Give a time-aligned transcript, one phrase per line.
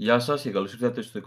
[0.00, 1.20] Γεια σας και καλώς ήρθατε στο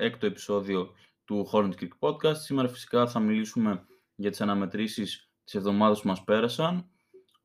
[0.00, 0.90] 26ο επεισόδιο
[1.24, 2.36] του Hornet Creek Podcast.
[2.36, 6.88] Σήμερα φυσικά θα μιλήσουμε για τις αναμετρήσεις της εβδομάδας που μας πέρασαν,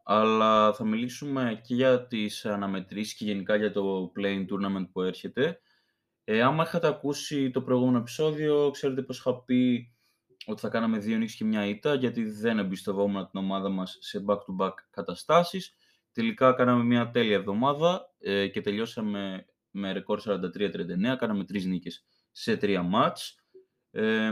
[0.04, 5.60] αλλά θα μιλήσουμε και για τις αναμετρήσεις και γενικά για το Playing Tournament που έρχεται.
[6.24, 9.92] Ε, άμα είχατε ακούσει το προηγούμενο επεισόδιο, ξέρετε πως είχα πει
[10.46, 14.24] ότι θα κάναμε δύο νίκες και μια ήττα, γιατί δεν εμπιστευόμουν την ομάδα μας σε
[14.28, 15.76] back-to-back καταστάσεις.
[16.12, 19.46] Τελικά κάναμε μια τέλεια εβδομάδα ε, και τελειώσαμε
[19.78, 23.44] με ρεκόρ 43-39, κάναμε τρεις νίκες σε τρία μάτς.
[23.92, 24.32] Ε,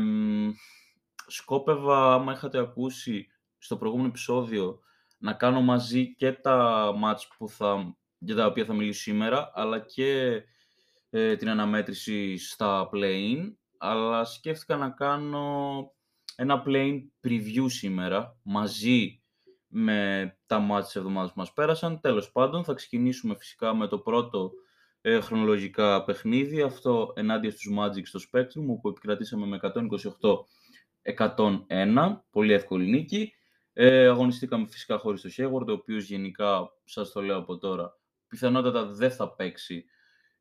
[1.28, 4.80] σκόπευα, άμα είχατε ακούσει στο προηγούμενο επεισόδιο,
[5.18, 9.80] να κάνω μαζί και τα μάτς που θα, για τα οποία θα μιλήσω σήμερα, αλλά
[9.80, 10.42] και
[11.10, 15.76] ε, την αναμέτρηση στα play-in, αλλά σκέφτηκα να κάνω
[16.36, 19.24] ένα play preview σήμερα, μαζί
[19.68, 22.00] με τα μάτια της εβδομάδας που μας πέρασαν.
[22.00, 24.52] Τέλος πάντων, θα ξεκινήσουμε φυσικά με το πρώτο
[25.08, 29.60] ε, χρονολογικά παιχνίδι, αυτό ενάντια στους Magic στο Spectrum, όπου επικρατήσαμε με
[31.02, 33.34] 128-101, πολύ εύκολη νίκη.
[33.74, 38.86] Ε, αγωνιστήκαμε φυσικά χωρίς το Hayward, ο οποίος γενικά, σας το λέω από τώρα, πιθανότατα
[38.86, 39.86] δεν θα παίξει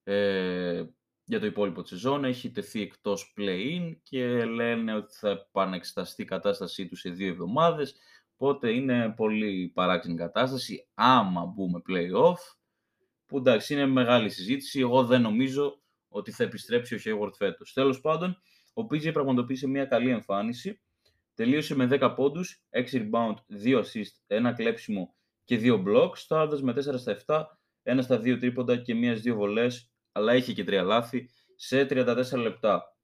[0.02, 0.84] ε,
[1.24, 2.24] για το υπόλοιπο της σεζόν.
[2.24, 7.94] Έχει τεθεί εκτός play-in και λένε ότι θα επανεξεταστεί η κατάστασή του σε δύο εβδομάδες.
[8.36, 10.88] Οπότε είναι πολύ παράξενη κατάσταση.
[10.94, 12.56] Άμα μπούμε play-off,
[13.26, 17.72] που εντάξει είναι μεγάλη συζήτηση, εγώ δεν νομίζω ότι θα επιστρέψει ο Hayward φέτος.
[17.72, 18.42] Τέλος πάντων,
[18.74, 20.80] ο PJ πραγματοποίησε μια καλή εμφάνιση.
[21.34, 25.14] Τελείωσε με 10 πόντους, 6 rebound, 2 assist, 1 κλέψιμο
[25.44, 27.44] και 2 blocks, στάροντας με 4 στα 7,
[27.82, 32.38] 1 στα 2 τρίποντα και 1 2 βολές, αλλά είχε και 3 λάθη σε 34
[32.38, 32.96] λεπτά.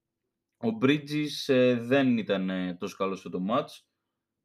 [0.57, 3.83] Ο Bridges ε, δεν ήταν ε, τόσο καλός στο το match,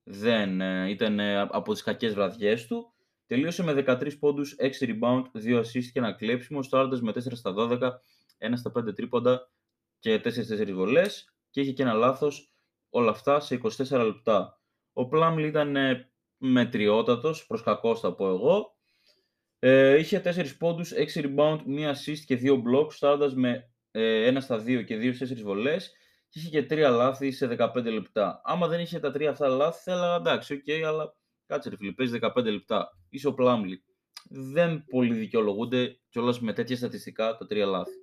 [0.04, 2.95] δεν ε, ήταν ε, από τις κακές βραδιές του.
[3.26, 7.54] Τελείωσε με 13 πόντους, 6 rebound, 2 assist και ένα κλέψιμο, στάροντας με 4 στα
[7.54, 8.02] 12,
[8.38, 9.50] 1 στα 5 τρίποντα
[10.00, 12.54] και 4-4 βολές και είχε και ένα λάθος
[12.90, 14.62] όλα αυτά σε 24 λεπτά.
[14.94, 18.78] Ο Πλάμλ ήταν ε, μετριότατος, προς κακός θα πω εγώ.
[19.60, 24.38] Ε, είχε 4 πόντους, 6 rebound, 1 assist και 2 blocks, στάροντας με ε, 1
[24.42, 25.92] στα 2 και 2 στις 4 βολές
[26.30, 28.42] και είχε και 3 λάθη σε 15 λεπτά.
[28.44, 31.92] Άμα δεν είχε τα 3 αυτά λάθη, θα έλεγα εντάξει, okay, αλλά κάτσε ρε φίλε,
[31.92, 32.88] παίζει 15 λεπτά.
[33.10, 33.84] Είσαι ο Πλάμλι.
[34.30, 37.96] Δεν πολύ δικαιολογούνται κιόλας με τέτοια στατιστικά τα 3 λάθη.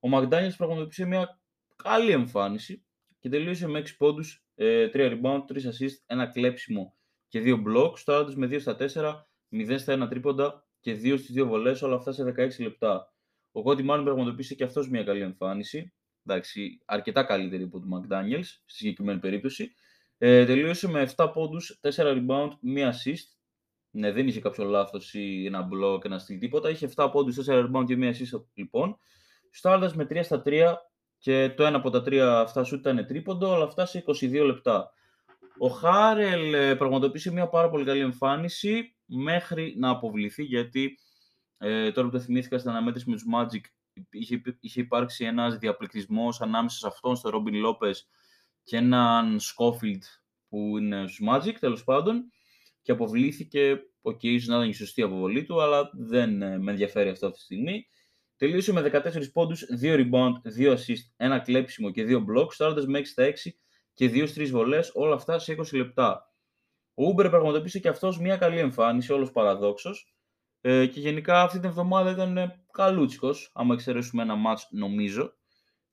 [0.00, 1.40] Ο Μακδάνιελς πραγματοποίησε μια
[1.76, 2.86] καλή εμφάνιση
[3.18, 6.96] και τελείωσε με 6 πόντους, 3 ε, rebound, 3 assist, 1 κλέψιμο
[7.28, 11.34] και 2 blocks, σουτάροντας με 2 στα 4, 0 στα 1 τρίποντα και 2 στις
[11.42, 13.14] 2 βολές, όλα αυτά σε 16 λεπτά.
[13.52, 15.92] Ο Κόντι Μάνου πραγματοποίησε και αυτός μια καλή εμφάνιση.
[16.26, 19.74] Εντάξει, αρκετά καλύτερη από του McDaniels στη συγκεκριμένη περίπτωση.
[20.18, 23.34] Ε, τελείωσε με 7 πόντους, 4 rebound, 1 assist.
[23.90, 26.70] Ναι, δεν είχε κάποιο λάθος ή ένα block, ένα στυλ τίποτα.
[26.70, 28.98] Είχε 7 πόντους, 4 rebound και 1 assist λοιπόν.
[29.50, 30.74] Στάροντα με 3 στα 3
[31.18, 34.90] και το ένα από τα τρία αυτά σου ήταν τρίποντο, αλλά αυτά σε 22 λεπτά.
[35.58, 40.98] Ο Χάρελ ε, πραγματοποίησε μια πάρα πολύ καλή εμφάνιση μέχρι να αποβληθεί γιατί
[41.58, 43.60] ε, τώρα που το θυμήθηκα στην αναμέτρηση με τους Magic
[44.10, 48.08] είχε, είχε υπάρξει ένας διαπληκτισμός ανάμεσα σε αυτόν, στον Ρόμπιν Λόπες
[48.66, 50.02] και έναν Σκόφιλντ
[50.48, 52.30] που είναι στους Magic τέλος πάντων
[52.82, 57.08] και αποβλήθηκε, okay, ίσως να ήταν η σωστή αποβολή του, αλλά δεν ε, με ενδιαφέρει
[57.08, 57.86] αυτό αυτή τη στιγμή.
[58.36, 62.98] Τελείωσε με 14 πόντους, 2 rebound, 2 assist, 1 κλέψιμο και 2 blocks, σουτάροντας με
[62.98, 63.32] 6 στα 6
[63.94, 66.34] και 2 3 βολές, όλα αυτά σε 20 λεπτά.
[66.94, 70.14] Ο Ούμπρε πραγματοποίησε και αυτός μια καλή εμφάνιση, όλως παραδόξως,
[70.60, 75.34] ε, και γενικά αυτή την εβδομάδα ήταν ε, καλούτσικος, άμα εξαιρέσουμε ένα match νομίζω.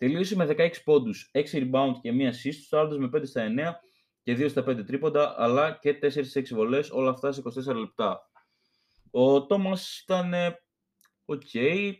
[0.03, 3.79] Τελείωσε με 16 πόντους, 6 rebound και 1 assist, σουτάροντας με 5 στα 9
[4.23, 8.29] και 2 στα 5 τρίποντα, αλλά και 4 6 βολές, όλα αυτά σε 24 λεπτά.
[9.11, 10.33] Ο Τόμας ήταν
[11.25, 11.93] okay,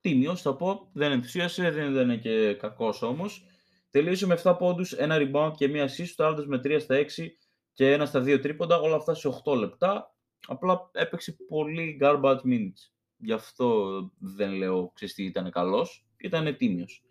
[0.00, 3.44] τίμιος θα πω, δεν ενθουσίασε, δεν ήταν και κακός όμως.
[3.90, 7.32] Τελείωσε με 7 πόντους, 1 rebound και 1 assist, στάροντας με 3 στα 6
[7.72, 10.14] και 1 στα 2 τρίποντα, όλα αυτά σε 8 λεπτά.
[10.46, 12.90] Απλά έπαιξε πολύ garbage minutes.
[13.16, 16.06] Γι' αυτό δεν λέω ξέρεις τι ήταν καλός.
[16.16, 17.05] Ήταν τίμιος.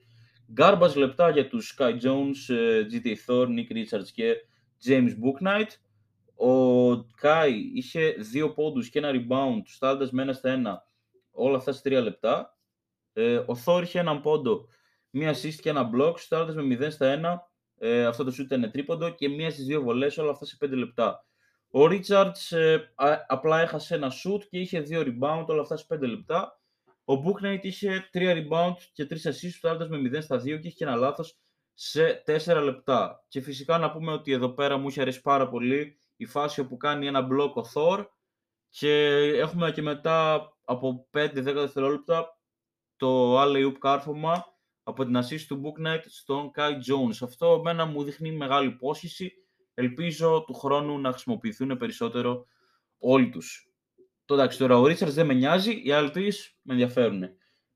[0.58, 4.36] Garbage λεπτά για τους Sky Jones, ε, GT Thor, Nick Richards και
[4.86, 5.70] James Booknight.
[6.48, 10.84] Ο Kai είχε 2 πόντους και ένα rebound, στάντας με ένα στα ένα,
[11.32, 12.58] όλα αυτά σε 3 λεπτά.
[13.14, 14.68] Ε, ο Thor είχε έναν πόντο,
[15.10, 18.72] μία assist και ένα block, στάντας με 0 στα 1, ε, αυτό το shoot ήταν
[18.72, 21.26] τρίποντο και μία στις δύο βολές, όλα αυτά σε 5 λεπτά.
[21.70, 22.78] Ο Richards ε,
[23.28, 26.60] απλά έχασε ένα shoot και είχε δύο rebound, όλα αυτά σε 5 λεπτά.
[27.06, 30.70] Ο Booknight είχε 3 rebound και 3 assists, φτάνοντας με 0 στα 2 και είχε
[30.70, 31.40] και ένα λάθος
[31.74, 33.26] σε 4 λεπτά.
[33.28, 36.78] Και φυσικά να πούμε ότι εδώ πέρα μου είχε αρέσει πάρα πολύ η φάση όπου
[36.78, 38.06] κάνει ένα block ο Thor
[38.70, 42.40] και έχουμε και μετά από 5-10 δευτερόλεπτα
[42.96, 44.46] το alley oop κάρφωμα
[44.84, 47.18] από την assist του Bouknight στον Kai Jones.
[47.22, 49.32] Αυτό εμένα μου δείχνει μεγάλη υπόσχεση.
[49.74, 52.46] Ελπίζω του χρόνου να χρησιμοποιηθούν περισσότερο
[52.98, 53.75] όλοι τους.
[54.26, 57.24] Το εντάξει, τώρα ο Ρίτσαρντς δεν με νοιάζει, οι άλλοι τρεις με ενδιαφέρουν.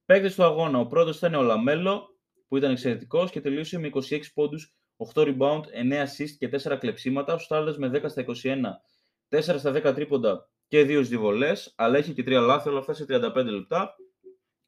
[0.05, 0.79] Παίκτες του αγώνα.
[0.79, 4.75] Ο πρώτος ήταν ο Λαμέλο, που ήταν εξαιρετικός και τελείωσε με 26 πόντους,
[5.13, 7.33] 8 rebound, 9 assist και 4 κλεψίματα.
[7.33, 8.81] Σούταρε με 10 στα 21,
[9.29, 13.05] 4 στα 10 τρίποντα και 2 σδιβολέ, αλλά έχει και 3 λάθη, όλα αυτά σε
[13.09, 13.95] 35 λεπτά.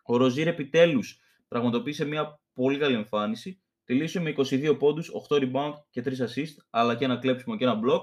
[0.04, 3.62] Ο Ροζίρ επιτέλους πραγματοποίησε μια πολύ καλή εμφάνιση.
[3.86, 7.80] Τελείωσε με 22 πόντους, 8 rebound και 3 assist, αλλά και ένα κλέψιμο και ένα
[7.86, 8.02] block.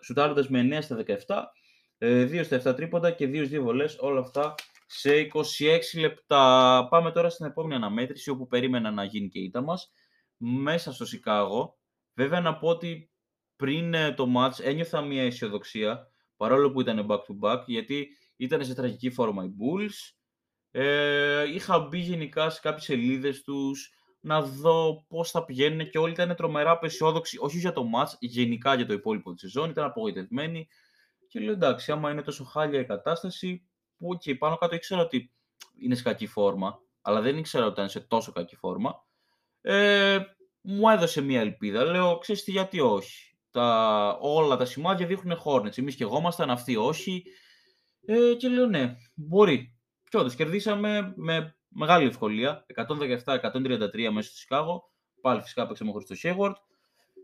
[0.00, 1.52] Σουτάροντας με 9 στα 17
[2.00, 4.54] 2 ε, στα 7 τρίποντα και 2 βολές, όλα αυτά
[4.86, 6.86] σε 26 λεπτά.
[6.90, 9.92] Πάμε τώρα στην επόμενη αναμέτρηση όπου περίμενα να γίνει και η ήττα μας.
[10.36, 11.78] Μέσα στο Σικάγο.
[12.14, 13.10] Βέβαια να πω ότι
[13.56, 18.64] πριν ε, το match ένιωθα μια αισιοδοξία παρόλο που ήταν back to back γιατί ήταν
[18.64, 20.16] σε τραγική φόρμα οι Bulls.
[20.70, 26.12] Ε, είχα μπει γενικά σε κάποιες σελίδες τους να δω πώς θα πηγαίνουν και όλοι
[26.12, 30.68] ήταν τρομερά απεσιόδοξοι, όχι για το match, γενικά για το υπόλοιπο της σεζόν, ήταν απογοητευμένοι.
[31.28, 35.32] Και λέω εντάξει, άμα είναι τόσο χάλια η κατάσταση, που και πάνω κάτω ήξερα ότι
[35.80, 39.06] είναι σε κακή φόρμα, αλλά δεν ήξερα ότι ήταν σε τόσο κακή φόρμα.
[39.60, 40.18] Ε,
[40.60, 41.84] μου έδωσε μια ελπίδα.
[41.84, 45.78] Λέω, ξέρεις τι, γιατί όχι; Τα, όλα τα σημάδια δείχνουν Hornets.
[45.78, 47.22] Εμείς και εγώ ήμασταν, αυτοί όχι.
[48.06, 49.76] Ε, και λέω, ναι, μπορεί.
[50.10, 52.66] Και όντως, κερδίσαμε με μεγάλη ευκολία.
[53.24, 54.92] 117-133 μέσα στο Σικάγο.
[55.20, 56.54] Πάλι φυσικά παίξαμε χωρίς το Hayward.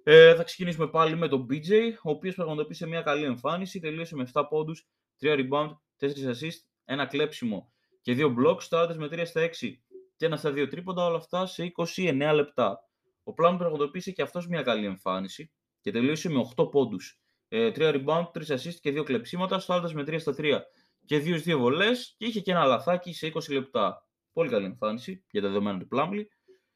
[0.06, 1.70] Ε, θα ξεκινήσουμε πάλι με τον BJ,
[2.02, 3.80] ο οποίος πραγματοποίησε μια καλή εμφάνιση.
[3.80, 4.86] Τελείωσε με 7 πόντους,
[5.20, 8.62] 3 rebound, 4 assist, ένα κλέψιμο και 2 blocks.
[8.62, 9.82] Σούταρε με 3 στα 6
[10.16, 12.78] και ένα στα 2 τρίποντα, όλα αυτά σε 29 λεπτά.
[13.22, 17.20] Ο Πλάμλι πραγματοποίησε και αυτός μια καλή εμφάνιση και τελείωσε με 8 πόντους.
[17.48, 19.58] 3 rebound, 3 assist και 2 κλεψίματα.
[19.58, 20.60] Σούταρε με 3 στα 3
[21.04, 24.08] και 2 2 βολές και είχε και ένα λαθάκι σε 20 λεπτά.
[24.32, 26.28] Πολύ καλή εμφάνιση για τα δεδομένα του Πλάμλι.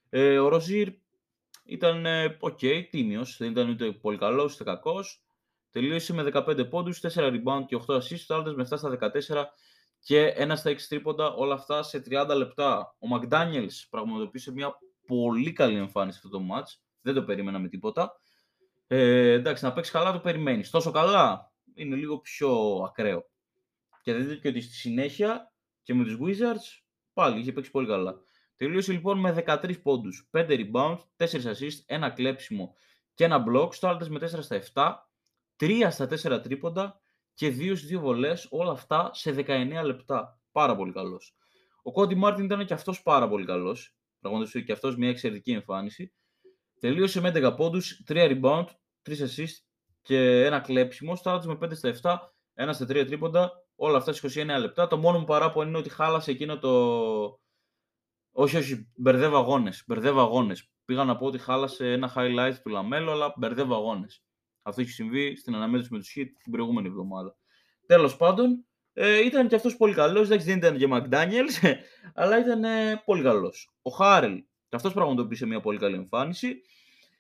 [0.09, 0.89] Ε, ο Ροζίρ
[1.69, 2.07] ήταν
[2.41, 5.23] okay, τίμιος, δεν ήταν ούτε πολύ καλός ούτε κακός.
[5.71, 9.45] Τελείωσε με 15 πόντους, 4 rebound και 8 assists, το με 7 στα 14
[9.99, 12.97] και 1 στα 6 τρίποντα, όλα αυτά σε 30 λεπτά.
[12.99, 18.21] Ο McDaniels πραγματοποίησε μια πολύ καλή εμφάνιση αυτό το match, δεν το περίμενα με τίποτα.
[18.87, 20.71] Ε, εντάξει, να παίξει καλά το περιμένεις.
[20.71, 23.31] Τόσο καλά είναι λίγο πιο ακραίο.
[24.03, 26.83] Και δείτε και ότι στη συνέχεια και με τους Wizards
[27.13, 28.15] πάλι είχε παίξει πολύ καλά.
[28.59, 32.75] Τελείωσε λοιπόν με 13 πόντους, 5 rebound, 4 assist, ένα κλέψιμο
[33.15, 33.75] και ένα block.
[33.75, 34.95] Στάλτε με 4 στα 7,
[35.57, 37.01] 3 στα 4 τρίποντα
[37.35, 38.47] και 2 στις 2 βολές.
[38.51, 40.41] Όλα αυτά σε 19 λεπτά.
[40.53, 41.37] Πάρα πολύ καλός.
[41.83, 43.97] Ο Κόντι Μάρτιν ήταν και αυτός πάρα πολύ καλός.
[44.21, 46.13] Πραγματικά και αυτός μια εξαιρετική εμφάνιση.
[46.81, 48.67] Τελείωσε με 11 πόντους, 3 rebound,
[49.03, 49.57] 3 assist
[50.03, 51.17] και ένα κλέψιμο.
[51.17, 52.19] Σούταρε με 5 στα 7,
[52.55, 53.53] 1 στα 3 τρίποντα.
[53.77, 54.87] Όλα αυτά σε 29 λεπτά.
[54.87, 57.41] Το μόνο μου παράπονο είναι ότι χάλασε εκείνο το,
[58.33, 59.85] όχι, όχι, μπερδεύω αγώνες.
[59.87, 60.71] Μπερδεύω αγώνες.
[60.85, 64.23] Πήγα να πω ότι χάλασε ένα highlight του Λαμέλο, αλλά μπερδεύω αγώνες.
[64.63, 67.37] Αυτό έχει συμβεί στην αναμέτρηση με τους Χιτ την προηγούμενη εβδομάδα.
[67.87, 70.29] Τέλος πάντων, ε, ήταν και αυτός πολύ καλός.
[70.29, 71.75] Δεν ήταν και McDaniels,
[72.15, 73.71] αλλά ήταν ε, πολύ καλός.
[73.83, 76.61] Ο Χάρελ, και αυτός πραγματοποίησε μια πολύ καλή εμφάνιση.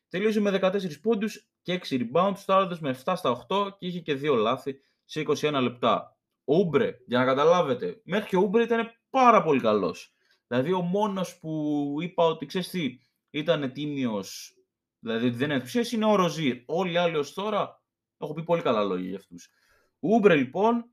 [0.08, 4.18] Τελείωσε με 14 πόντους και 6 rebounds, στάροντα με 7 στα 8 και είχε και
[4.22, 6.16] 2 λάθη σε 21 λεπτά.
[6.44, 10.14] Ο Ούμπρε, για να καταλάβετε, μέχρι και ο Ούμπρε ήταν πάρα πολύ καλός.
[10.48, 12.98] Δηλαδή ο μόνος που είπα ότι ξέρεις τι,
[13.30, 14.54] ήταν τίμιος,
[14.98, 16.62] δηλαδή δεν είναι είναι ο Ροζίρ.
[16.66, 17.82] Όλοι οι άλλοι ως τώρα
[18.18, 19.50] έχω πει πολύ καλά λόγια για αυτούς.
[19.98, 20.84] Ούμπρε λοιπόν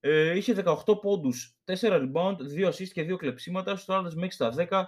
[0.00, 4.54] ε, είχε 18 πόντους, 4 rebound, 2 assist και 2 κλεψίματα, στο άλλο μέχρι στα
[4.56, 4.84] 10,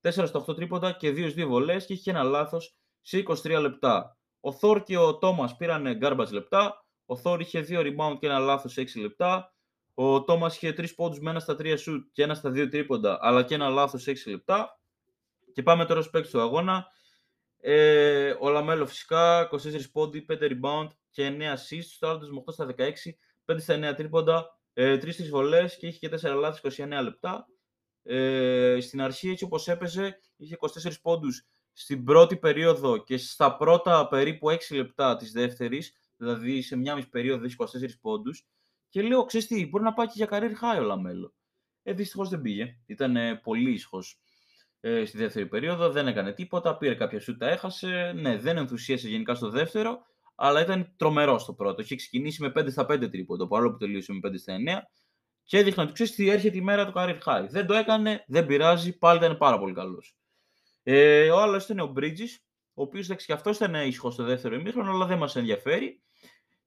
[0.00, 4.18] 4 στα 8 τρίποντα και 2 2 βολές και είχε ένα λάθος σε 23 λεπτά.
[4.40, 8.38] Ο Θόρ και ο Τόμας πήραν garbage λεπτά, ο Θόρ είχε 2 rebound και ένα
[8.38, 9.53] λάθος σε 6 λεπτά,
[9.94, 13.18] ο Τόμας είχε τρεις πόντους με ένα στα τρία σουτ και ένα στα δύο τρίποντα,
[13.20, 14.80] αλλά και ένα λάθος 6 λεπτά.
[15.52, 16.86] Και πάμε τώρα στους παίκτες του αγώνα.
[17.60, 21.82] Ε, ο Λαμέλο φυσικά 24 πόντοι, 5 rebound και 9 assist.
[21.82, 25.98] Σούταρε με 8 στα 16, 5 στα 9 τρίποντα, ε, 3 στις βολές και είχε
[25.98, 27.46] και 4 λάθη 29 λεπτά.
[28.02, 34.08] Ε, στην αρχή, έτσι όπως έπαιζε, είχε 24 πόντους στην πρώτη περίοδο και στα πρώτα
[34.08, 38.46] περίπου 6 λεπτά της δεύτερης, δηλαδή σε μια μισή περίοδο είχε 24 πόντους.
[38.94, 41.34] Και λέω, ξέρεις τι, μπορεί να πάει και για career high ο Λαμέλο.
[41.82, 42.76] Ε, δυστυχώς δεν πήγε.
[42.86, 44.20] Ήταν πολύ ήσυχος
[44.80, 48.12] ε, στη δεύτερη περίοδο, δεν έκανε τίποτα, πήρε κάποια σου, τα έχασε.
[48.16, 51.82] Ναι, δεν ενθουσίασε γενικά στο δεύτερο, αλλά ήταν τρομερός στο πρώτο.
[51.82, 54.82] Είχε ξεκινήσει με 5 στα 5 τρίποντο, παρόλο που τελείωσε με 5 στα 9.
[55.44, 57.46] Και έδειχνε ότι ξέρεις τι έρχεται η μέρα του career high.
[57.48, 60.16] Δεν το έκανε, δεν πειράζει, πάλι ήταν πάρα πολύ καλός.
[60.82, 62.38] Ε, ο άλλος ήταν ο Bridges,
[62.74, 66.02] ο οποίος και αυτός ήταν ήσυχος στο δεύτερο ημίχρονο, αλλά δεν μας ενδιαφέρει.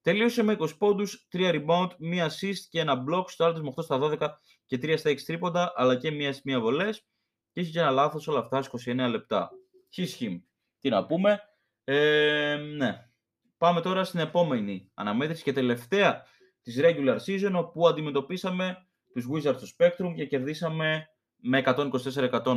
[0.08, 3.84] Τελείωσε με 20 πόντους, 3 rebound, 1 assist και ένα block, στο άλλο με 8
[3.84, 4.30] στα 12
[4.66, 7.06] και 3 στα 6 τρίποντα, αλλά και μία στις μία βολές
[7.52, 9.50] και είχε και ένα λάθος όλα αυτά 29 λεπτά.
[9.94, 10.40] Χισχυμ.
[10.80, 11.40] Τι να πούμε.
[11.84, 13.10] Ε, ναι.
[13.58, 16.24] Πάμε τώρα στην επόμενη αναμέτρηση και τελευταία
[16.62, 22.56] της regular season, όπου αντιμετωπίσαμε τους Wizards του Spectrum και κερδίσαμε με 124-108.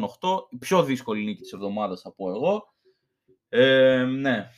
[0.50, 2.74] Η πιο δύσκολη νίκη της εβδομάδας θα πω εγώ.
[3.48, 4.48] Ε, ναι.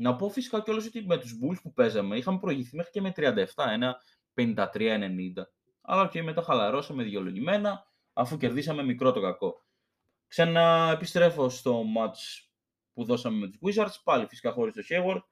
[0.00, 3.12] Να πω φυσικά κιόλας ότι με τους Bulls που παίζαμε είχαμε προηγηθεί μέχρι και με
[3.16, 3.96] 37, ένα
[4.34, 5.06] 53-90.
[5.80, 9.64] Αλλά και μετά χαλαρώσαμε δικαιολογημένα αφού κερδίσαμε μικρό το κακό.
[10.26, 12.48] Ξαναεπιστρέφω στο match
[12.92, 15.22] που δώσαμε με τους Wizards, πάλι φυσικά χωρίς το Hayward.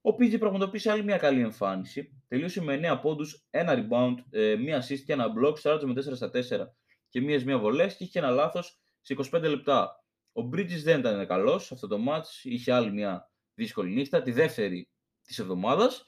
[0.00, 2.22] Ο PG πραγματοποίησε άλλη μια καλή εμφάνιση.
[2.28, 6.16] Τελείωσε με 9 πόντους, ένα rebound, ε, μία assist και ένα block, στράτωσε με 4
[6.16, 6.76] στα 4
[7.08, 10.04] και μίας μία βολές και είχε ένα λάθος σε 25 λεπτά.
[10.32, 14.32] Ο Bridges δεν ήταν καλός σε αυτό το match, είχε άλλη μια δύσκολη νύχτα, τη
[14.32, 14.88] δεύτερη
[15.22, 16.06] της εβδομάδας.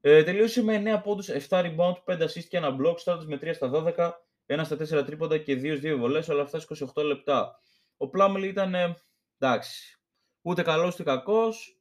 [0.00, 3.54] Ε, τελείωσε με 9 πόντους, 7 rebound, 5 assist και ένα block, στράτωσε με 3
[3.54, 4.12] στα 12,
[4.46, 6.60] 1 στα 4 τρίποντα και 2-2 βολές, όλα αυτά
[6.94, 7.60] 28 λεπτά.
[7.96, 8.96] Ο Plumlee ήταν, ε,
[9.38, 10.00] εντάξει,
[10.42, 11.80] ούτε καλός ούτε κακός,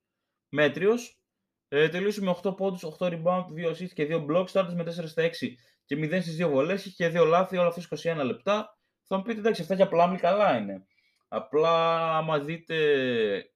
[0.49, 1.21] μέτριος.
[1.67, 5.07] Ε, τελείωσε με 8 πόντους, 8 rebound, 2 assist και 2 blocks, στράτωσε με 4
[5.07, 8.77] στα 6 και 0 στις 2 βολές, και 2 λάθη, όλα αυτά 21 λεπτά.
[9.03, 10.85] Θα μου πείτε, εντάξει, αυτά για Plumlee καλά είναι.
[11.33, 12.75] Απλά, άμα δείτε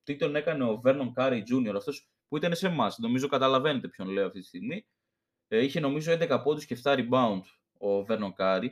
[0.04, 2.98] τι τον έκανε ο Vernon Curry Jr., αυτός που ήταν σε εμάς.
[2.98, 4.86] Νομίζω καταλαβαίνετε ποιον λέω αυτή τη στιγμή.
[5.48, 7.42] Ε, είχε νομίζω 11 πόντους και 7 rebound
[7.78, 8.68] ο Vernon Curry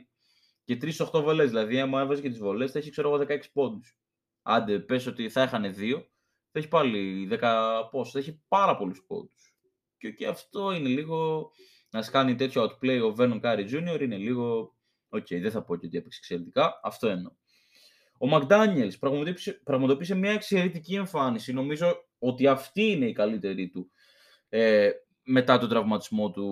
[0.64, 1.48] και 3-8 βολές.
[1.48, 3.98] Δηλαδή, άμα έβαζε και τις βολές, θα έχει ξέρω εγώ 16 πόντους.
[4.42, 6.08] Άντε, πες ότι θα είχαν 2,
[6.50, 9.56] θα έχει πάλι 10 πόσο, θα έχει πάρα πολλούς πόντους.
[9.96, 11.50] Και, και αυτό είναι λίγο,
[11.90, 14.00] να σου κάνει τέτοιο outplay ο Vernon Curry Jr.
[14.00, 14.74] είναι λίγο,
[15.08, 17.32] okay, δεν θα πω και ότι έπαιξε εξαιρετικά, αυτό εννοώ.
[18.18, 21.52] Ο McDaniels πραγματοποίησε, πραγματοποίησε μια εξαιρετική εμφάνιση.
[21.52, 23.90] Νομίζω ότι αυτή είναι η καλύτερη του
[24.48, 24.90] ε,
[25.22, 26.44] μετά τον τραυματισμό του,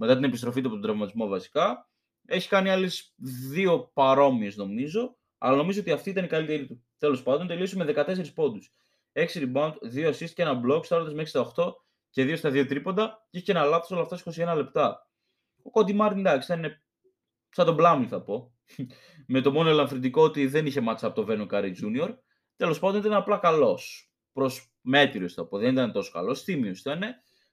[0.00, 1.88] μετά την επιστροφή του από τον τραυματισμό βασικά.
[2.26, 3.14] Έχει κάνει άλλες
[3.50, 6.84] δύο παρόμοιες νομίζω, αλλά νομίζω ότι αυτή ήταν η καλύτερη του.
[6.98, 8.70] Τέλος πάντων, τελείωσε με 14 πόντους.
[9.12, 11.72] 6 rebound, 2 assist και ένα block, σουτάροντας με έξι στα 8
[12.10, 15.10] και 2 στα 2 τρίποντα και είχε ένα λάθος όλα αυτά 21 λεπτά.
[15.62, 16.82] Ο Κόντι Μάρτιν εντάξει, ήταν
[17.56, 18.52] σαν τον Πλάμι θα πω.
[19.32, 22.14] με το μόνο ελαφρυντικό ότι δεν είχε μάτσα από το Βένο Κάρι Junior.
[22.56, 24.10] Τέλος πάντων ήταν απλά καλός.
[24.32, 25.58] Προς μέτριος θα πω.
[25.58, 26.44] Δεν ήταν τόσο καλός.
[26.44, 27.00] Τίμιο ήταν.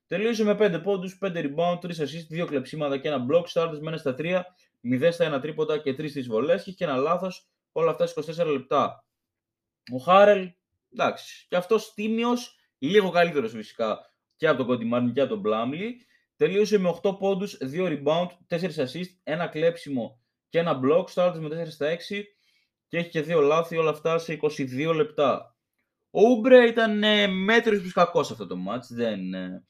[0.07, 3.47] Τελείωσε με 5 πόντους, 5 rebound, 3 assist, 2 κλεψίματα και ένα block.
[3.47, 4.43] Στάρτε με στα 3,
[4.81, 6.63] 0 στα 1 τρίποτα και 3 στις βολές.
[6.63, 8.07] Και είχε ένα λάθος όλα αυτά
[8.45, 9.05] 24 λεπτά.
[9.93, 10.53] Ο Χάρελ,
[10.93, 12.31] εντάξει, και αυτός τίμιο,
[12.77, 13.99] λίγο καλύτερος φυσικά
[14.35, 16.05] και από τον Κόντι Μάρτιν και από τον Μπλάμλι.
[16.35, 21.09] Τελείωσε με 8 πόντους, 2 rebound, 4 assist, ένα κλέψιμο και ένα block.
[21.09, 22.23] Στάρτες με 4 στα 6
[22.87, 25.57] και έχει και 2 λάθη όλα αυτά σε 22 λεπτά.
[26.09, 29.65] Ο Ούμπρε ήταν ε, μέτριος προς κακός αυτό το match, δεν, ε,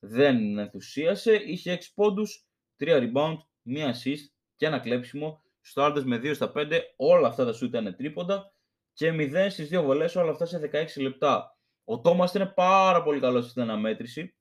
[0.00, 1.34] δεν ενθουσίασε.
[1.34, 2.46] Είχε 6 πόντους,
[2.76, 4.24] 3 rebound, 1 assist
[4.56, 5.42] και ένα κλέψιμο.
[5.60, 8.52] Στάρτες με 2 στα 5, όλα αυτά τα σου ήταν τρίποντα
[8.92, 11.58] και 0 στις 2 βολές, όλα αυτά σε 16 λεπτά.
[11.84, 14.35] Ο Τόμας ήταν πάρα πολύ καλός στην αναμέτρηση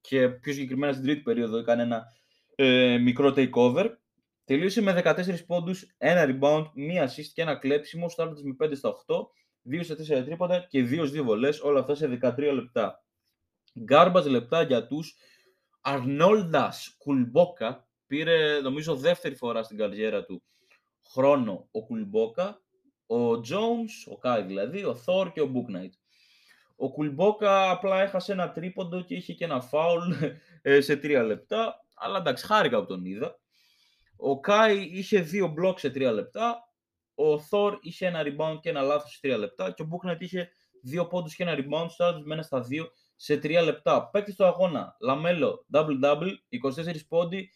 [0.00, 2.04] και πιο συγκεκριμένα στην τρίτη περίοδο έκανε ένα
[2.54, 3.86] ε, μικρό takeover.
[4.44, 8.92] Τελείωσε με 14 πόντους, 1 rebound, 1 assist και ένα κλέψιμο, στάρτες με 5 στα
[9.06, 9.16] 8
[9.70, 13.04] 2 στα 4 τρίποντα και 2 2 βολές, όλα αυτά σε 13 λεπτά.
[13.80, 15.16] Γκάρμπας λεπτά για τους
[15.80, 20.42] Αρνόλντας Κουλμπόκα, πήρε νομίζω δεύτερη φορά στην καριέρα του
[21.12, 22.62] χρόνο ο Κουλμπόκα,
[23.06, 25.92] ο Jones, ο Κάι δηλαδή, ο Θόρ και ο Bouknight.
[26.80, 30.12] Ο Κουλμπόκα απλά έχασε ένα τρίποντο και είχε και ένα φάουλ
[30.62, 33.38] ε, σε 3 λεπτά, αλλά εντάξει, χάρηκα που τον είδα.
[34.16, 36.68] Ο Κάι είχε δύο μπλοκ σε 3 λεπτά,
[37.14, 40.50] ο Θόρ είχε ένα rebound και ένα λάθος σε 3 λεπτά και ο Μπούκναϊτ είχε
[40.82, 44.08] δύο πόντους και ένα rebound σουτάροντας με ένα στα 2 σε 3 λεπτά.
[44.10, 46.32] Παίκτες του αγώνα, Λαμέλο, double-double,
[46.76, 47.50] 24 πόντοι,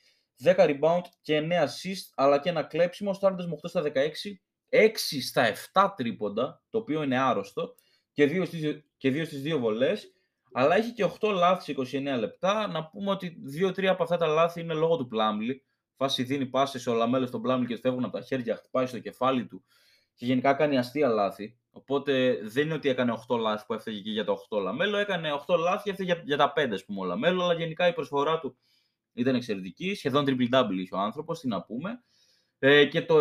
[0.45, 5.23] 10 rebound και 9 assist, αλλά και ένα κλέψιμο, σουτάροντας με 8 στα 16, 6
[5.23, 7.75] στα 7 τρίποντα, το οποίο είναι άρρωστο,
[8.13, 10.13] και 2 στις, και 2, στις 2 βολές,
[10.53, 12.67] αλλά έχει και 8 λάθη σε 29 λεπτά.
[12.67, 15.65] Να πούμε ότι 2-3 από αυτά τα λάθη είναι λόγω του Πλάμλι,
[15.97, 19.47] φάση δίνει πάσες ο Λαμέλο στον Πλάμλι και φεύγουν από τα χέρια, χτυπάει στο κεφάλι
[19.47, 19.65] του
[20.15, 21.59] και γενικά κάνει αστεία λάθη.
[21.71, 25.29] Οπότε δεν είναι ότι έκανε 8 λάθη που έφταιγε και για τα 8 Λαμέλο, έκανε
[25.47, 27.93] 8 λάθη και έφταιγε για, για τα 5 ας πούμε ο Λαμέλο, αλλά γενικά η
[27.93, 28.57] προσφορά του
[29.13, 32.03] ήταν εξαιρετική, σχεδόν triple-double είχε ο άνθρωπος, τι να πούμε.
[32.59, 33.15] Ε, και το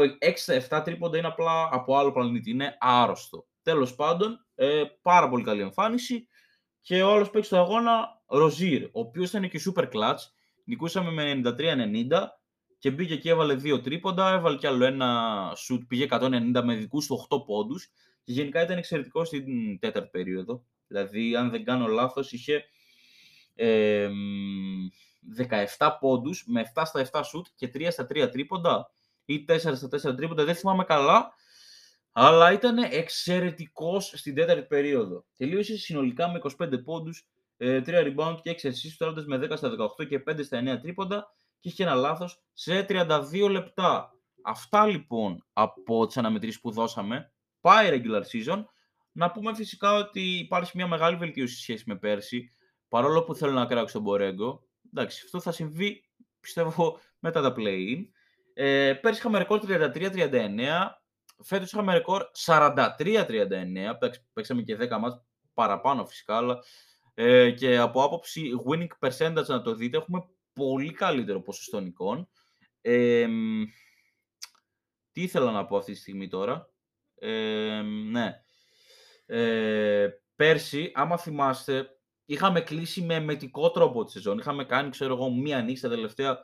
[0.69, 3.45] 6-7 τρίποντα είναι απλά από άλλο πλανήτη, είναι άρρωστο.
[3.63, 6.27] Τέλος πάντων, ε, πάρα πολύ καλή εμφάνιση.
[6.81, 10.17] Και ο άλλος παίξει στο αγώνα, Ροζίρ, ο οποίος ήταν και super clutch.
[10.63, 12.41] Νικούσαμε με 93-90
[12.77, 17.05] και μπήκε και έβαλε δύο τρίποντα, έβαλε κι άλλο ένα σουτ, πήγε 190 με δικούς
[17.05, 17.89] του 8 πόντους
[18.23, 20.65] και γενικά ήταν εξαιρετικό στην τέταρτη περίοδο.
[20.87, 22.63] Δηλαδή, αν δεν κάνω λάθος, είχε
[23.55, 24.09] ε,
[25.77, 28.91] 17 πόντους με 7 στα 7 σουτ και 3 στα 3 τρίποντα.
[29.25, 31.33] ή 4 στα 4 τρίποντα, δεν θυμάμαι καλά.
[32.11, 35.25] Αλλά ήταν εξαιρετικός στην τέταρτη περίοδο.
[35.37, 37.27] Τελείωσε συνολικά με 25 πόντους,
[37.57, 41.33] 3 ε, rebound και 6 assists, με 10 στα 18 και 5 στα 9 τρίποντα
[41.59, 44.15] και είχε ένα λάθος σε 32 λεπτά.
[44.43, 47.31] Αυτά λοιπόν από τις αναμετρήσεις που δώσαμε.
[47.61, 48.63] Πάει regular season.
[49.11, 52.51] Να πούμε φυσικά ότι υπάρχει μια μεγάλη βελτίωση σχέση με πέρσι.
[52.87, 54.67] Παρόλο που θέλω να κράξω τον Μπορέγκο.
[54.93, 56.03] Εντάξει, αυτό θα συμβεί
[56.39, 58.05] πιστεύω μετά τα play-in.
[58.53, 61.00] Ε, πέρσι είχαμε ρεκόρ 33-39.
[61.43, 63.97] Φέτος είχαμε ρεκόρ 43-39.
[64.33, 65.21] Παίξαμε και 10 μάτς
[65.53, 66.37] παραπάνω φυσικά.
[66.37, 66.63] Αλλά,
[67.13, 72.29] ε, και από άποψη winning percentage να το δείτε, έχουμε πολύ καλύτερο ποσοστό νικών.
[72.81, 73.27] Ε,
[75.11, 76.69] τι ήθελα να πω αυτή τη στιγμή τώρα;
[77.15, 78.41] Ε, ναι.
[79.25, 81.87] Ε, πέρσι, άμα θυμάστε,
[82.25, 84.37] είχαμε κλείσει με μετικό τρόπο τη σεζόν.
[84.37, 86.43] Είχαμε κάνει, ξέρω εγώ, μία νύχτα τα τελευταία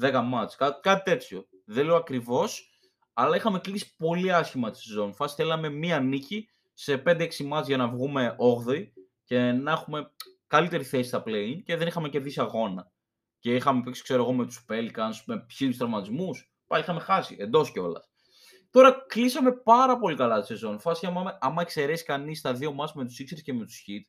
[0.00, 0.56] 10 μάτς.
[0.56, 1.48] Κά, κάτι τέτοιο.
[1.64, 2.67] Δεν λέω ακριβώς,
[3.20, 5.12] αλλά είχαμε κλείσει πολύ άσχημα τη σεζόν.
[5.14, 8.86] Φάση θέλαμε μία νίκη σε 5-6 μάτς για να βγούμε 8
[9.24, 10.10] και να έχουμε
[10.46, 12.92] καλύτερη θέση στα play και δεν είχαμε κερδίσει αγώνα.
[13.38, 16.52] Και είχαμε παίξει, ξέρω εγώ, με τους Pelicans, με χίλιους τραυματισμούς.
[16.66, 18.10] Πάλι είχαμε χάσει εντός κιόλας.
[18.70, 20.78] Τώρα κλείσαμε πάρα πολύ καλά τη σεζόν.
[20.80, 24.02] Φάση, άμα, άμα εξαιρέσει κανείς τα δύο μάτς με τους Sixers και με τους Heat,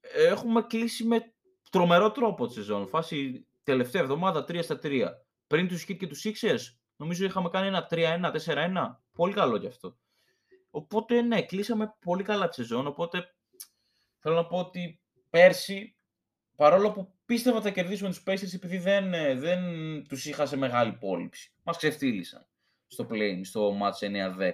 [0.00, 1.34] έχουμε κλείσει με
[1.70, 2.88] τρομερό τρόπο τη σεζόν.
[2.88, 5.08] Φάση τελευταία εβδομάδα 3 στα 3.
[5.46, 8.96] Πριν τους Heat και τους Sixers, νομίζω είχαμε κάνει ένα 3-1, 4-1.
[9.12, 9.98] Πολύ καλό κι αυτό.
[10.70, 12.86] Οπότε ναι, κλείσαμε πολύ καλά τη σεζόν.
[12.86, 13.34] Οπότε
[14.18, 15.00] θέλω να πω ότι
[15.30, 15.96] πέρσι,
[16.56, 19.60] παρόλο που πίστευα ότι θα κερδίσουμε τους Pacers επειδή δεν, ε, δεν
[20.08, 21.52] τους είχα σε μεγάλη πόληψη.
[21.62, 22.46] Μας ξεφτύλισαν
[22.86, 24.52] στο plane, στο match 9-10.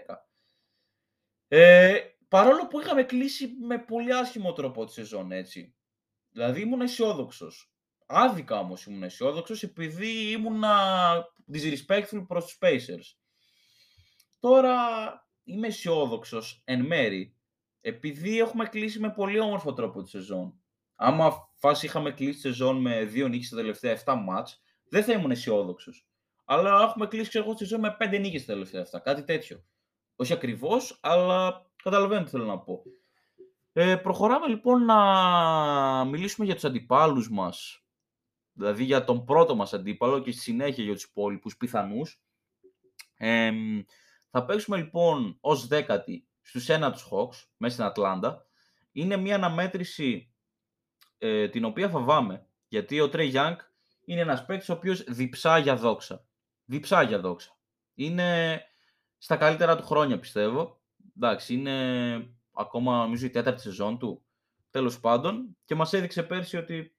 [1.48, 1.98] Ε,
[2.28, 5.74] παρόλο που είχαμε κλείσει με πολύ άσχημο τρόπο τη σεζόν, έτσι.
[6.30, 7.73] Δηλαδή ήμουν αισιόδοξος.
[8.16, 10.62] Άδικα όμως ήμουν αισιόδοξος επειδή ήμουν
[11.52, 13.16] disrespectful προς τους Pacers.
[14.40, 14.76] Τώρα
[15.44, 17.36] είμαι αισιόδοξος εν μέρη
[17.80, 20.60] επειδή έχουμε κλείσει με πολύ όμορφο τρόπο τη σεζόν.
[20.94, 25.12] Άμα φάση είχαμε κλείσει τη σεζόν με δύο νίκες στα τελευταία 7 ματς, δεν θα
[25.12, 26.06] ήμουν αισιόδοξος.
[26.44, 29.00] Αλλά έχουμε κλείσει ξέρω, τη σεζόν με 5 νίκες στα τελευταία 7.
[29.02, 29.64] Κάτι τέτοιο.
[30.16, 32.82] Όχι ακριβώς, αλλά καταλαβαίνετε τι θέλω να πω.
[33.72, 37.83] Ε, προχωράμε λοιπόν να μιλήσουμε για τους αντιπάλους μας,
[38.54, 42.20] δηλαδή για τον πρώτο μας αντίπαλο και στη συνέχεια για τους υπόλοιπους πιθανούς.
[43.16, 43.52] Ε,
[44.30, 48.46] θα παίξουμε λοιπόν ως δέκατοι στους ένατους Hawks, μέσα στην Ατλάντα.
[48.92, 50.32] Είναι μια αναμέτρηση
[51.18, 53.56] ε, την οποία φοβάμαι, γιατί ο Τρέι Young
[54.04, 56.26] είναι ένας παίκτης ο οποίος διψά για δόξα.
[56.64, 57.58] Διψά για δόξα.
[57.94, 58.60] Είναι
[59.18, 60.80] στα καλύτερα του χρόνια πιστεύω.
[61.16, 64.24] Εντάξει, είναι ακόμα νομίζω η τέταρτη σεζόν του.
[64.70, 65.56] Τέλος πάντων.
[65.64, 66.96] Και μας έδειξε πέρσι ότι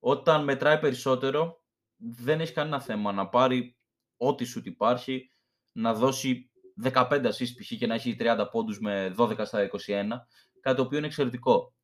[0.00, 1.62] όταν μετράει περισσότερο
[1.96, 3.76] δεν έχει κανένα θέμα να πάρει
[4.16, 5.30] ό,τι σου υπάρχει,
[5.72, 6.50] να δώσει
[6.82, 7.76] 15 assists π.χ.
[7.78, 10.08] και να έχει 30 πόντους με 12 στα 21,
[10.60, 11.74] κάτι το οποίο είναι εξαιρετικό.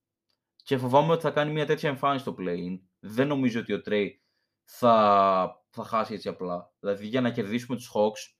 [0.62, 2.79] Και φοβάμαι ότι θα κάνει μια τέτοια εμφάνιση στο play-in.
[2.98, 4.22] Δεν νομίζω ότι ο Τρέι
[4.64, 6.72] θα, θα χάσει έτσι απλά.
[6.79, 8.37] Δηλαδή για να κερδίσουμε τους Hawks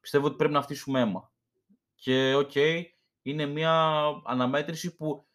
[0.00, 1.32] πιστεύω ότι πρέπει να αφήσουμε αίμα.
[1.94, 2.82] Και ok, okay,
[3.22, 5.26] είναι μια αναμέτρηση που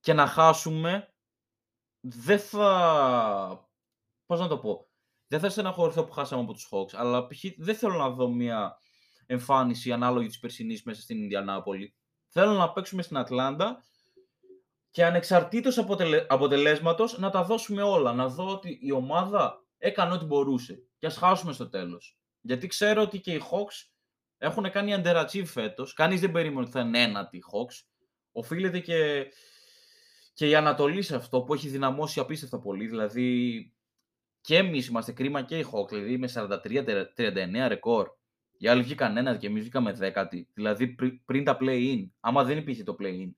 [0.00, 1.11] και να χάσουμε
[2.02, 3.70] δεν θα...
[4.26, 4.86] Πώς να το πω.
[5.26, 7.44] Δεν θα στεναχωρηθώ που χάσαμε από τους Hawks, αλλά π.χ.
[7.56, 8.76] δεν θέλω να δω μια
[9.26, 11.94] εμφάνιση ανάλογη της περσινής μέσα στην Ινδιανάπολη.
[12.28, 13.82] Θέλω να παίξουμε στην Ατλάντα
[14.90, 16.26] και ανεξαρτήτως αποτελε...
[16.28, 18.12] αποτελέσματος να τα δώσουμε όλα.
[18.12, 22.18] Να δω ότι η ομάδα έκανε ό,τι μπορούσε και ας χάσουμε στο τέλος.
[22.40, 23.90] Γιατί ξέρω ότι και οι Hawks
[24.38, 25.92] έχουν κάνει underachieve φέτος.
[25.92, 27.86] Κανείς δεν περίμενε ότι θα είναι ένατοι οι Hawks.
[28.32, 29.26] Οφείλεται και,
[30.42, 32.86] και η Ανατολή σε αυτό που έχει δυναμώσει απίστευτα πολύ.
[32.86, 33.72] Δηλαδή
[34.40, 35.88] και εμείς είμαστε κρίμα και οι Hawks.
[35.88, 38.08] Δηλαδή με 43-39 ρεκόρ.
[38.58, 40.48] Οι άλλοι βγήκαν ένα και εμείς βγήκαμε δέκατη.
[40.54, 43.30] Δηλαδή πριν τα play-in, άμα δεν υπήρχε το play-in,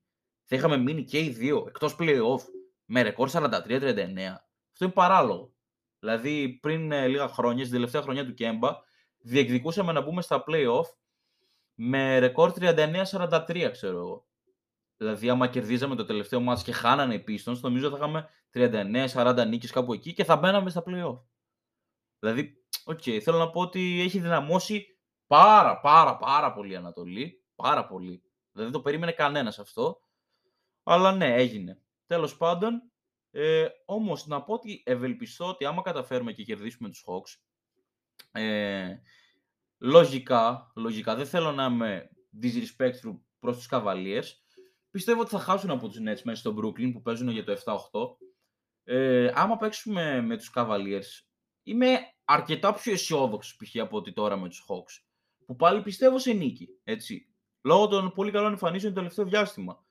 [0.44, 2.40] θα είχαμε μείνει και οι δύο εκτός play-off
[2.84, 3.40] με ρεκόρ 43-39.
[4.72, 5.52] Αυτό είναι παράλογο.
[5.98, 8.70] Δηλαδή πριν ε, λίγα χρόνια, στην τελευταία χρονιά του Κέμπα,
[9.18, 10.86] διεκδικούσαμε να μπούμε στα play-off
[11.74, 14.26] με ρεκόρ 39-43, ξέρω εγώ.
[15.04, 19.70] Δηλαδή, άμα κερδίζαμε το τελευταίο ματς και χάνανε οι Pistons, νομίζω θα είχαμε 39-40 νίκες
[19.70, 21.20] κάπου εκεί και θα μπαίναμε στα play-off.
[22.18, 24.86] Δηλαδή, ok, okay, θέλω να πω ότι έχει δυναμώσει
[25.26, 27.44] πάρα πάρα πάρα πολύ Ανατολή.
[27.54, 28.22] Πάρα πολύ.
[28.52, 30.00] Δεν το περίμενε κανένας αυτό.
[30.82, 31.80] Αλλά ναι, έγινε.
[32.06, 32.82] Τέλος πάντων,
[33.30, 37.40] ε, όμως να πω ότι ευελπιστώ ότι άμα καταφέρουμε και κερδίσουμε τους Hawks,
[38.40, 38.96] ε,
[39.78, 42.10] λογικά, λογικά, δεν θέλω να είμαι
[42.42, 44.43] disrespectful προς τους Cavaliers,
[44.94, 48.16] πιστεύω ότι θα χάσουν από τους Nets μέσα στο Brooklyn που παίζουν για το 7-8.
[48.84, 51.24] Ε, άμα παίξουμε με τους Cavaliers,
[51.62, 53.80] είμαι αρκετά πιο αισιόδοξος π.χ.
[53.80, 55.04] από ότι τώρα με τους Hawks.
[55.46, 57.28] Που πάλι πιστεύω σε νίκη, έτσι.
[57.62, 59.84] Λόγω των πολύ καλών εμφανίσεων το τελευταίο διάστημα.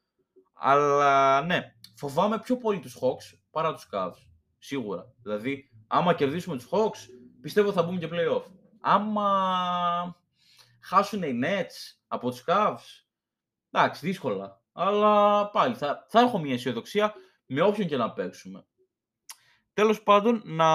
[0.54, 4.18] Αλλά ναι, φοβάμαι πιο πολύ τους Hawks παρά τους Cavs.
[4.58, 5.13] Σίγουρα.
[5.22, 7.10] Δηλαδή, άμα κερδίσουμε τους Hawks,
[7.42, 8.44] πιστεύω θα μπούμε και play-off.
[8.82, 10.18] Άμα
[10.80, 13.06] χάσουν οι Nets από τους Cavs,
[13.72, 14.62] εντάξει, δύσκολα.
[14.74, 17.14] Αλλά πάλι θα, θα έχω μια αισιοδοξία
[17.46, 18.66] με όποιον και να παίξουμε.
[19.74, 20.68] Τέλος πάντων, να,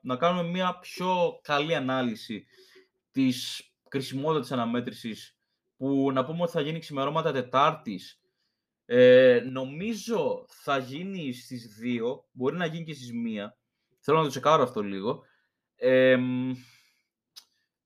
[0.00, 2.46] να κάνουμε μια πιο καλή ανάλυση
[3.10, 5.38] της κρισιμότητας της αναμέτρησης
[5.76, 8.20] που να πούμε ότι θα γίνει ξημερώματα Τετάρτης.
[8.84, 13.12] Ε, νομίζω θα γίνει στις 2, μπορεί να γίνει και στις 1.
[14.00, 15.22] Θέλω να το τσεκάρω αυτό λίγο.
[15.76, 16.18] Ε,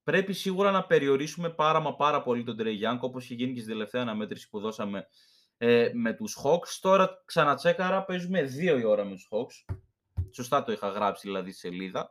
[0.05, 3.59] πρέπει σίγουρα να περιορίσουμε πάρα μα πάρα πολύ τον Trey Young, όπως είχε γίνει και
[3.59, 5.07] στην τελευταία αναμέτρηση που δώσαμε
[5.57, 6.77] ε, με τους Hawks.
[6.81, 8.41] Τώρα ξανατσέκαρα, παίζουμε
[8.75, 9.75] 2 η ώρα με τους Hawks.
[10.31, 12.09] Σωστά το είχα γράψει δηλαδή στη σελίδα.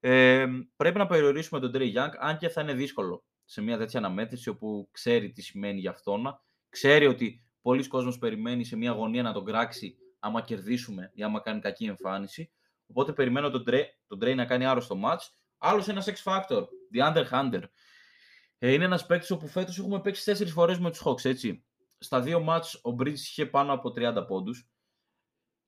[0.00, 3.98] Ε, πρέπει να περιορίσουμε τον Trey Young, αν και θα είναι δύσκολο σε μια τέτοια
[3.98, 6.40] αναμέτρηση όπου ξέρει τι σημαίνει για αυτόν.
[6.68, 11.40] Ξέρει ότι πολλοί κόσμος περιμένει σε μια αγωνία να τον κράξει άμα κερδίσουμε ή άμα
[11.40, 12.52] κάνει κακή εμφάνιση.
[12.86, 15.28] Οπότε περιμένω τον Trey, τον Trey να κάνει άρρωστο match.
[15.58, 16.32] Άλλος ένας X
[16.94, 17.62] Factor, The Underhander.
[18.58, 21.64] Ε, είναι ένας παίκτης όπου φέτος έχουμε παίξει τέσσερις φορές με τους Hawks, έτσι.
[21.98, 24.68] Στα δύο match ο Bridges είχε πάνω από 30 πόντους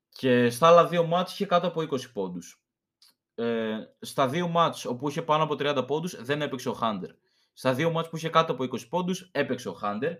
[0.08, 2.62] και στα άλλα δύο μάτς είχε κάτω από 20 πόντους.
[3.34, 7.10] Ε, στα δύο μάτς όπου είχε πάνω από 30 πόντους δεν έπαιξε ο Χάντερ.
[7.52, 10.12] Στα δύο μάτς που είχε κάτω από 20 πόντους έπαιξε ο Χάντερ.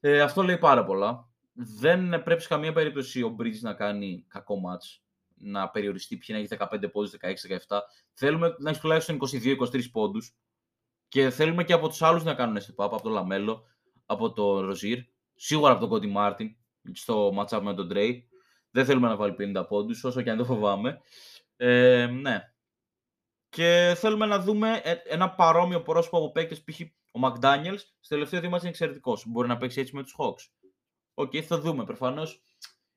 [0.00, 1.28] Ε, αυτό λέει πάρα πολλά.
[1.52, 5.02] Δεν πρέπει σε καμία περίπτωση ο Bridges να κάνει κακό μάτς.
[5.40, 7.80] Να περιοριστεί πια να έχει 15 πόντους, 16-17.
[8.12, 10.36] Θέλουμε να έχεις τουλάχιστον 22-23 πόντους.
[11.08, 13.66] Και θέλουμε και από τους άλλους να κάνουν step up, από τον Λαμέλο,
[14.06, 14.98] από τον Ροζίρ,
[15.34, 16.56] σίγουρα από τον Κόντι Μάρτιν,
[16.92, 18.28] στο match με τον Τρέι.
[18.70, 21.00] Δεν θέλουμε να βάλει 50 πόντους, όσο και αν το φοβάμαι.
[21.56, 22.52] Ε, ναι.
[23.48, 26.80] Και θέλουμε να δούμε ε, ένα παρόμοιο πρόσωπο από παίκτες, π.χ.
[27.12, 29.24] ο Μακδάνιελ, στο τελευταίο δύο είναι εξαιρετικός.
[29.26, 30.72] Μπορεί να παίξει έτσι με τους Hawks.
[31.14, 31.84] Ok, okay, θα δούμε.
[31.84, 32.42] Προφανώς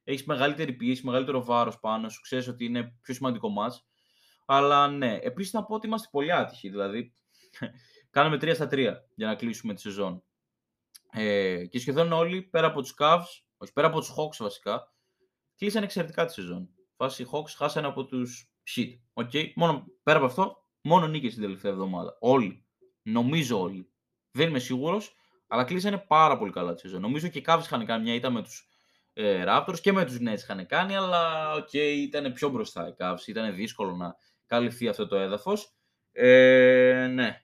[0.04, 3.68] έχεις μεγαλύτερη πίεση, μεγαλύτερο βάρος πάνω σου, ξέρεις ότι είναι πιο σημαντικό ματς.
[4.46, 6.70] Αλλά ναι, επίσης να πω ότι είμαστε πολύ άτυχοι.
[6.70, 7.16] Δηλαδή,
[8.10, 10.24] κάναμε 3 στα 3 για να κλείσουμε τη σεζόν.
[11.12, 14.94] Ε, και σχεδόν όλοι, πέρα από τους Cavs, όχι πέρα από τους Hawks βασικά,
[15.58, 16.70] κλείσανε εξαιρετικά τη σεζόν.
[16.96, 19.24] Φάση Hawks χάσανε από τους shit.
[19.24, 19.52] Okay.
[19.56, 22.18] Μόνο, πέρα από αυτό, μόνο νίκες την τελευταία εβδομάδα.
[22.20, 22.66] Όλοι.
[23.02, 23.92] Νομίζω όλοι.
[24.32, 25.16] Δεν είμαι σίγουρος,
[25.48, 27.02] αλλά κλείσανε πάρα πολύ καλά τη σεζόν.
[27.02, 28.71] Νομίζω και οι Cavs είχαν κάνει μια ήττα με τους
[29.14, 32.94] ε, Raptors και με τους Nets είχαν κάνει, αλλά ok, okay, ήταν πιο μπροστά οι
[33.00, 33.28] Cavs.
[33.28, 35.74] Ήταν δύσκολο να καλυφθεί αυτό το έδαφος.
[36.12, 37.42] Ε, ναι.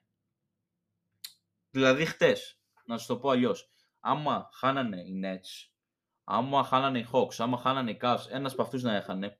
[1.69, 5.77] Δηλαδή, χτες, να σου το πω αλλιώς, άμα χάνανε οι Nets
[6.29, 9.39] άμα χάνανε οι Hawks, άμα χάνανε οι Cavs, ένας από αυτούς να έχανε,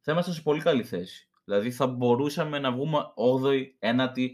[0.00, 1.28] θα ήμασταν σε πολύ καλή θέση.
[1.44, 2.98] Δηλαδή θα μπορούσαμε να βγούμε
[3.42, 4.28] 8η, 9η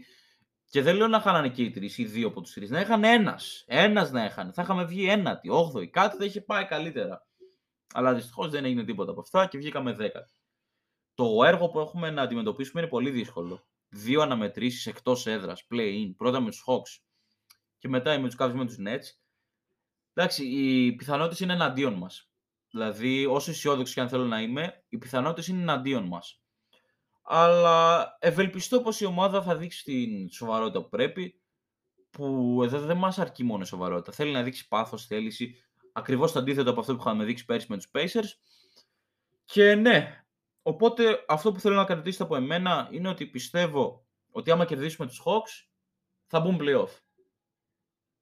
[0.69, 2.69] και δεν λέω να χάνανε και οι τρεις ή δύο από τους τρεις.
[2.69, 3.63] Να είχαν ένας.
[3.67, 4.53] Ένας να είχαν.
[4.53, 5.87] Θα είχαμε βγει ένατη, 8η.
[5.89, 7.27] Κάτι θα είχε πάει καλύτερα.
[7.93, 10.09] Αλλά δυστυχώς δεν έγινε τίποτα από αυτά και βγήκαμε 10.
[11.13, 13.67] Το έργο που έχουμε να αντιμετωπίσουμε είναι πολύ δύσκολο.
[13.89, 16.13] Δύο αναμετρήσεις εκτός έδρας, play-in.
[16.17, 17.03] Πρώτα με τους Hawks
[17.77, 19.05] και μετά με τους Cavs με τους Nets.
[20.13, 22.29] Εντάξει, οι πιθανότητες είναι εναντίον μας.
[22.69, 26.41] Δηλαδή, όσο αισιόδοξο και αν θέλω να είμαι, οι πιθανότητες είναι εναντίον μας.
[27.29, 31.41] Αλλά ευελπιστώ πως η ομάδα θα δείξει την σοβαρότητα που πρέπει,
[32.09, 34.11] που εδώ δεν μας αρκεί μόνο η σοβαρότητα.
[34.11, 35.55] Θέλει να δείξει πάθος, θέληση,
[35.93, 38.29] ακριβώς το αντίθετο από αυτό που είχαμε δείξει πέρσι με τους Pacers.
[39.45, 40.25] Και ναι,
[40.61, 45.21] οπότε αυτό που θέλω να κρατήσετε από εμένα είναι ότι πιστεύω ότι άμα κερδίσουμε τους
[45.25, 45.67] Hawks
[46.25, 46.89] θα μπουν playoff.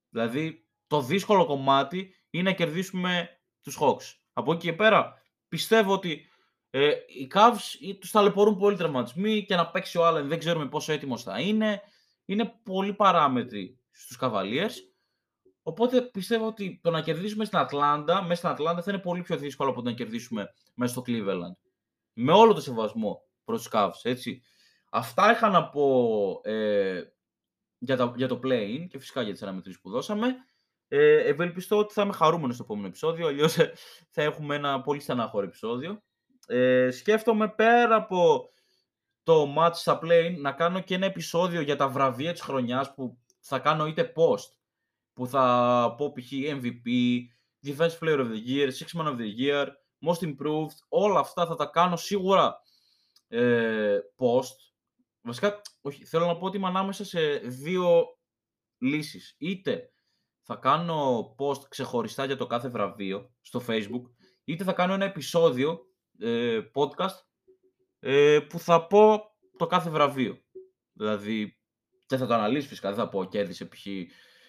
[0.08, 4.14] Δηλαδή το δύσκολο κομμάτι είναι να κερδίσουμε τους Hawks.
[4.32, 6.30] Από εκεί και πέρα πιστεύω ότι
[6.78, 10.92] ε, οι Cavs τους ταλαιπωρούν πολύ τραυματισμοί και να παίξει ο Allen δεν ξέρουμε πόσο
[10.92, 11.80] έτοιμος θα είναι.
[12.24, 14.72] Είναι πολλοί παράμετροι στους Cavaliers.
[15.62, 19.36] Οπότε πιστεύω ότι το να κερδίσουμε στην Ατλάντα, μέσα στην Ατλάντα θα είναι πολύ πιο
[19.36, 21.56] δύσκολο από το να κερδίσουμε μέσα στο Cleveland.
[22.12, 24.42] Με όλο το σεβασμό προς τους Cavs, έτσι.
[24.90, 27.02] Αυτά είχα να πω ε,
[27.78, 30.34] για, για το play-in και φυσικά για τις αναμετρήσεις που δώσαμε.
[30.88, 33.72] Ε, ευελπιστώ ότι θα είμαι χαρούμενος στο επόμενο επεισόδιο, αλλιώς ε,
[34.10, 36.04] θα έχουμε ένα πολύ στενάχωρο επεισόδιο.
[36.46, 38.50] Ε, σκέφτομαι πέρα από
[39.22, 43.18] το match στα play να κάνω και ένα επεισόδιο για τα βραβεία της χρονιάς που
[43.40, 44.50] θα κάνω είτε post,
[45.12, 46.28] που θα πω π.χ.
[46.32, 47.18] MVP,
[47.66, 49.66] Defense Player of the Year, Six Man of the Year,
[50.06, 52.60] Most Improved, όλα αυτά θα τα κάνω σίγουρα
[53.28, 54.56] ε, post.
[55.20, 58.18] Βασικά, όχι, θέλω να πω ότι είμαι ανάμεσα σε δύο
[58.78, 59.34] λύσεις.
[59.38, 59.92] Είτε
[60.40, 64.02] θα κάνω post ξεχωριστά για το κάθε βραβείο στο facebook,
[64.44, 65.86] είτε θα κάνω ένα επεισόδιο
[66.20, 67.24] ε, podcast
[68.00, 69.20] ε, που θα πω
[69.56, 70.38] το κάθε βραβείο.
[70.92, 71.60] Δηλαδή,
[72.06, 73.86] δεν θα το αναλύσω φυσικά, δεν θα πω κέρδισε π.χ.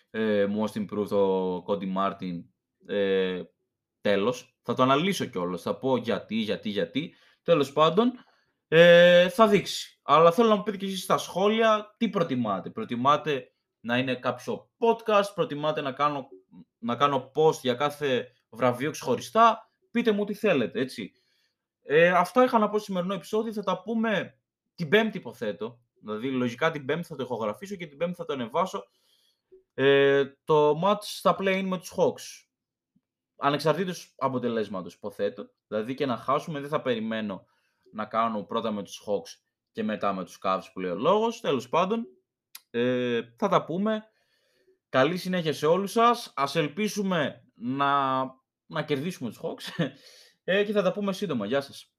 [0.10, 2.44] Ε, most improved ο Cody Martin
[2.86, 3.42] ε,
[4.02, 4.58] τέλος.
[4.62, 7.14] Θα το αναλύσω κιόλας, θα πω γιατί, γιατί, γιατί.
[7.44, 8.12] Τέλος πάντων,
[8.68, 10.00] ε, θα δείξει.
[10.04, 12.70] Αλλά θέλω να μου πείτε και εσείς στα σχόλια τι προτιμάτε.
[12.70, 16.28] Προτιμάτε να είναι κάποιο podcast, προτιμάτε να κάνω,
[16.78, 19.72] να κάνω post για κάθε βραβείο ξεχωριστά.
[19.92, 21.12] Πείτε μου τι θέλετε, έτσι.
[21.90, 23.54] Ε, αυτά είχα να πω στο σημερινό επεισόδιο.
[23.54, 24.40] Θα τα πούμε
[24.76, 25.80] την Πέμπτη, υποθέτω.
[26.02, 28.88] Δηλαδή, λογικά την Πέμπτη θα το ηχογραφήσω και την Πέμπτη θα το ανεβάσω.
[29.74, 32.48] Ε, το match στα play-in με τους Hawks.
[33.38, 35.50] Ανεξαρτήτως αποτελέσματος, υποθέτω.
[35.68, 37.46] Δηλαδή και να χάσουμε, δεν θα περιμένω
[37.92, 41.40] να κάνω πρώτα με τους Hawks και μετά με τους Cavs που λέει ο λόγος.
[41.42, 42.08] Τέλος πάντων,
[42.70, 44.04] ε, θα τα πούμε.
[44.90, 46.34] Καλή συνέχεια σε όλους σας.
[46.36, 48.22] Ας ελπίσουμε να,
[48.66, 49.88] να κερδίσουμε τους Hawks
[50.50, 51.46] ε, και θα τα πούμε σύντομα.
[51.46, 51.97] Γεια σας.